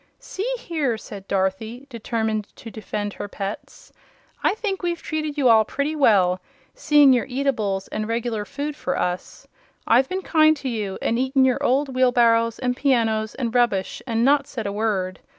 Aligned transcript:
"See 0.17 0.51
here," 0.57 0.97
said 0.97 1.27
Dorothy, 1.27 1.85
determined 1.87 2.47
to 2.55 2.71
defend 2.71 3.13
her 3.13 3.27
pets, 3.27 3.93
"I 4.43 4.55
think 4.55 4.81
we've 4.81 4.99
treated 5.03 5.37
you 5.37 5.47
all 5.47 5.63
pretty 5.63 5.95
well, 5.95 6.41
seeing 6.73 7.13
you're 7.13 7.27
eatables 7.27 7.87
an' 7.89 8.07
reg'lar 8.07 8.43
food 8.45 8.75
for 8.75 8.97
us. 8.97 9.47
I've 9.85 10.09
been 10.09 10.23
kind 10.23 10.57
to 10.57 10.69
you 10.69 10.97
and 11.03 11.19
eaten 11.19 11.45
your 11.45 11.61
old 11.61 11.93
wheelbarrows 11.93 12.57
and 12.57 12.75
pianos 12.75 13.35
and 13.35 13.53
rubbish, 13.53 14.01
an' 14.07 14.23
not 14.23 14.47
said 14.47 14.65
a 14.65 14.71
word. 14.73 15.19